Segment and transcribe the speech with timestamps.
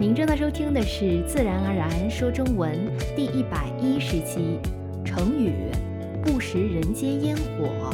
[0.00, 4.60] 您正在收听的是《自然而然说中文》第一百一十期，
[5.04, 5.72] 成语
[6.22, 7.92] “不食人间烟火”。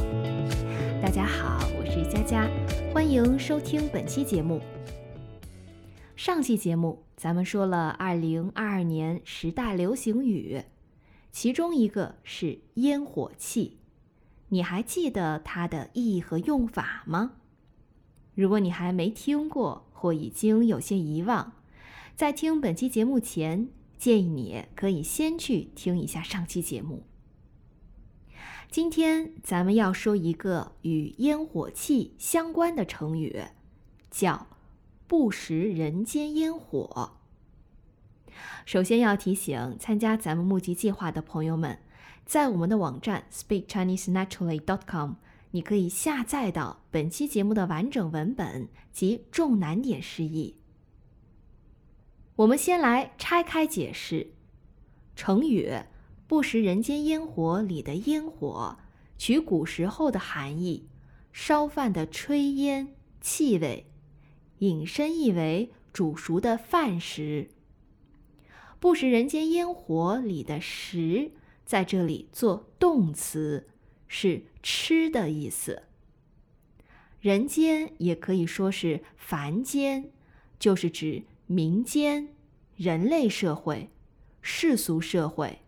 [1.01, 2.47] 大家好，我是佳佳，
[2.93, 4.61] 欢迎收听本期节目。
[6.15, 10.63] 上期节目咱们说了二零二二年十大流行语，
[11.33, 13.79] 其中一个是“烟火气”，
[14.51, 17.33] 你还记得它的意义和用法吗？
[18.35, 21.55] 如果你还没听过或已经有些遗忘，
[22.17, 23.69] 在听本期节目前，
[23.99, 27.03] 建议你可以先去听一下上期节目。
[28.71, 33.43] 今天咱们要说一个与烟火气相关的成语，
[34.13, 34.47] 叫
[35.09, 37.19] “不食人间烟火”。
[38.65, 41.81] 首先要提醒参加咱们募集计划的朋友们，
[42.25, 45.15] 在我们的网站 speakchinesenaturally.com，
[45.51, 50.55] 你可以下载到本期节目的完整文本及重难点释义。
[52.37, 54.33] 我们先来拆开解释，
[55.15, 55.71] 成语
[56.27, 58.77] “不食人间烟火”里的“烟火”
[59.17, 60.89] 取古时候的含义，
[61.33, 63.87] 烧饭的炊烟气味，
[64.59, 67.51] 引申意为煮熟的饭食。
[68.81, 71.31] “不食人间烟火”里的“食”
[71.65, 73.69] 在这里做动词，
[74.09, 75.85] 是吃的意思。
[77.21, 80.11] 人间也可以说是凡间，
[80.59, 81.23] 就是指。
[81.47, 82.29] 民间、
[82.77, 83.91] 人类社会、
[84.41, 85.61] 世俗社会，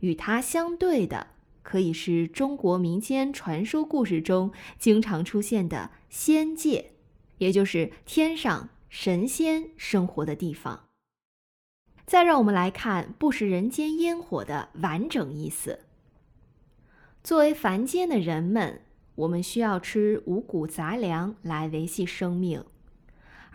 [0.00, 1.28] 与它相对的，
[1.62, 6.92] 可以是中国民间传说故事中经常出现的仙界，
[7.38, 10.84] 也就是天上神仙生活的地方。
[12.06, 15.80] 再让我们来看“不食人间烟火”的完整意思。
[17.24, 18.80] 作为凡间的人们，
[19.16, 22.64] 我们需要吃五谷杂粮来维系生命。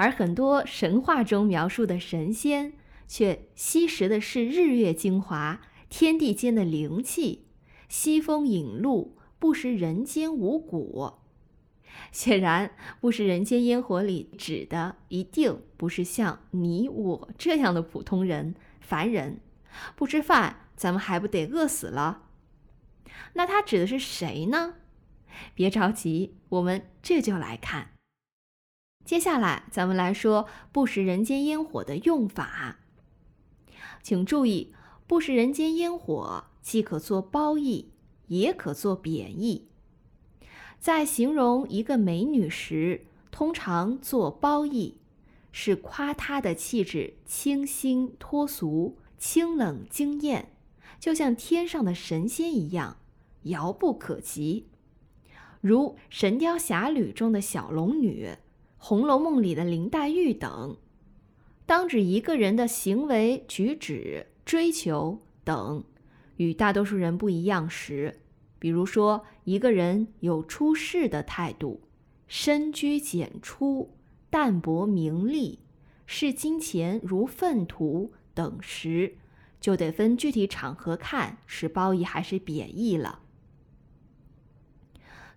[0.02, 2.74] 而很多神话中描述的神仙，
[3.08, 7.46] 却吸食的是日月精华、天地间的灵气，
[7.88, 11.14] 吸风饮露，不食人间五谷。
[12.12, 19.40] 显然，不食人间烟火里指的一定不是像你我这样的普通人、凡人。
[19.96, 22.24] 不吃饭，咱们还不得饿死了？
[23.34, 24.78] 那他指的是谁呢？
[25.54, 27.92] 别着急，我们这就来看。
[29.04, 32.80] 接下来，咱们来说“不食人间烟火”的用法。
[34.02, 34.74] 请注意
[35.06, 37.92] ，“不食人间烟火”既可做褒义，
[38.28, 39.68] 也可做贬义。
[40.80, 44.98] 在形容一个美女时，通常做褒义，
[45.52, 50.54] 是夸她的气质清新脱俗、清冷惊艳，
[51.00, 52.98] 就像天上的神仙一样，
[53.44, 54.68] 遥不可及。
[55.60, 58.30] 如《神雕侠侣》中的小龙女。
[58.84, 60.76] 《红楼梦》里的林黛玉等，
[61.68, 65.84] 当指一个人的行为举止、追求等
[66.38, 68.22] 与大多数人不一样时，
[68.58, 71.82] 比如说一个人有出世的态度、
[72.28, 73.94] 深居简出、
[74.32, 75.60] 淡泊名利、
[76.08, 79.16] 视金钱如粪土等时，
[79.60, 83.20] 就得分具体场合看是褒义还是贬义了。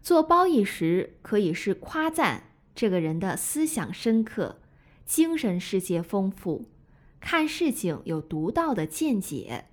[0.00, 2.53] 做褒义时，可以是夸赞。
[2.75, 4.61] 这个人的思想深刻，
[5.07, 6.67] 精神世界丰富，
[7.21, 9.67] 看事情有独到的见解，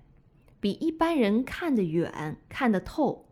[0.60, 3.26] 比一般人看得远、看得透。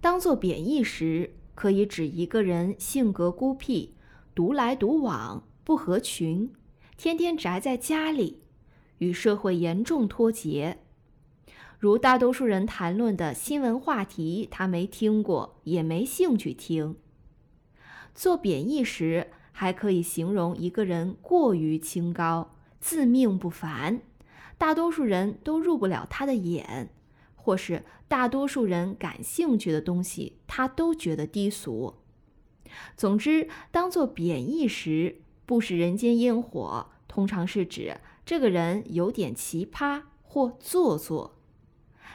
[0.00, 3.94] 当做贬义时，可以指一个人性格孤僻，
[4.34, 6.52] 独来独往，不合群，
[6.98, 8.42] 天天宅在家里，
[8.98, 10.78] 与社会严重脱节。
[11.78, 16.96] 如大多数人谈论的新闻话题，他没听过，也没兴趣听。
[18.16, 22.50] 做贬义时，还可以形容一个人过于清高、
[22.80, 24.00] 自命不凡，
[24.56, 26.90] 大多数人都入不了他的眼，
[27.34, 31.94] 或是大多数人感兴趣的东西，他都觉得低俗。
[32.96, 41.36] 总之，当做贬义时，不食人间烟火，通常是指这个人有点奇葩或做作。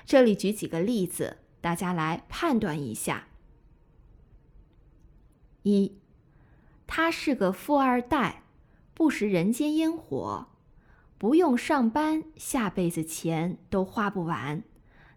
[0.03, 3.27] 这里举几个例子，大家来判断一下。
[5.63, 5.93] 一，
[6.93, 8.43] 他是个富二代，
[8.93, 10.47] 不食人间烟火，
[11.17, 14.61] 不用上班，下辈子钱都花不完，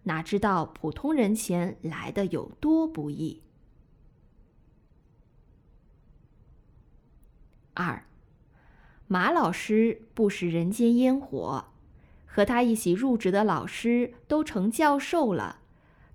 [0.03, 3.41] 哪知道普通人钱来的有多不易。
[7.73, 8.05] 二，
[9.07, 11.65] 马老师不食人间烟火，
[12.25, 15.59] 和他一起入职的老师都成教授了，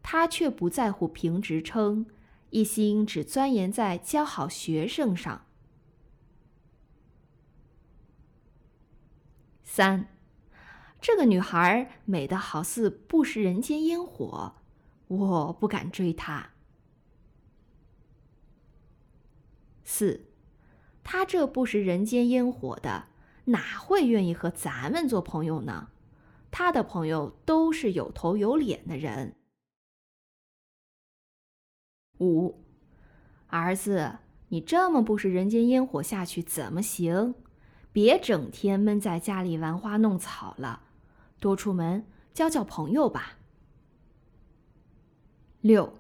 [0.03, 2.07] 他却不在乎评职称。
[2.49, 5.43] 一心只钻研在教好学生上。
[9.81, 10.09] 三，
[11.01, 14.57] 这个女孩美得好似不食人间烟火，
[15.07, 16.51] 我不敢追她。
[19.83, 20.27] 四，
[21.03, 23.07] 她这不食人间烟火的，
[23.47, 25.89] 哪会愿意和咱们做朋友呢？
[26.51, 29.35] 她的朋友都是有头有脸的人。
[32.19, 32.63] 五，
[33.47, 34.19] 儿子，
[34.49, 37.35] 你这么不食人间烟火下去怎么行？
[37.93, 40.83] 别整天闷在家里玩花弄草了，
[41.41, 43.39] 多出门交交朋友吧。
[45.61, 45.95] 六，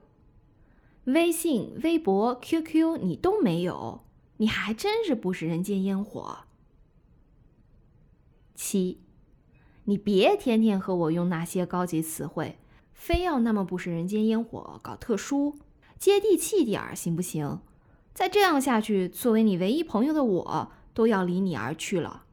[1.04, 4.02] 微信、微博、QQ 你都没有，
[4.36, 6.38] 你还真是不食人间烟火。
[8.54, 9.00] 七，
[9.84, 12.58] 你别天天和我用那些高级词汇，
[12.92, 15.58] 非要那么不食人间烟火，搞特殊。
[15.98, 17.60] 接地气点儿行不行？
[18.14, 22.24] 再这样下去，作为你唯一朋友的我都要离你而去了。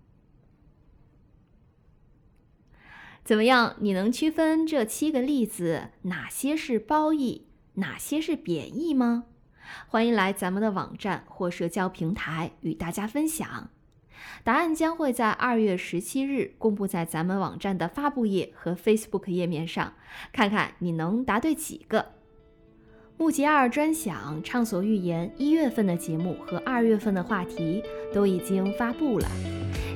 [3.24, 3.76] 怎么样？
[3.80, 9.26] 你能区分这七个例子哪些是褒义，哪些是贬义吗？
[9.88, 13.70] 欢迎来咱们的网站或社交平台与大家分享。
[14.44, 19.94] 答案将会在二月十七日公布在咱们网站的发布页和 Facebook 页面上，
[20.32, 22.14] 看看你能答对几个。
[23.20, 27.82] 木吉二专享畅所欲言一月份的节目和二月份的话题
[28.14, 29.28] 都已经发布了，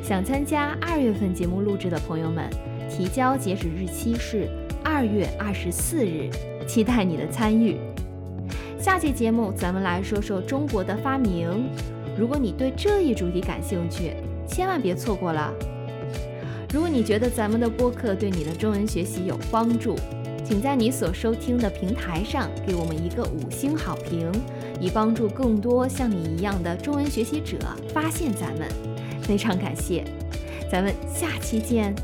[0.02, 2.50] 想参加二月份节目录制的朋友们，
[2.90, 4.50] 提交截止日期是
[4.84, 6.32] 二月二十四日，
[6.68, 7.78] 期待你的参与。
[8.80, 11.70] 下期节目咱们来说说中国的发明，
[12.18, 14.14] 如果你对这一主题感兴趣，
[14.48, 15.54] 千万别错过了。
[16.74, 19.96] 如果你觉得咱们的播客对你的中文学习有帮助，
[20.52, 24.30] 请在你所收听的平台上给我们一个五星好评，
[24.82, 27.58] 以帮助更多像你一样的中文学习者
[27.94, 28.68] 发现咱们。
[29.22, 30.04] 非常感谢，
[30.70, 31.96] 咱们下期见。